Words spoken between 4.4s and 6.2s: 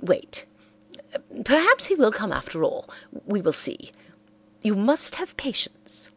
You must have patience."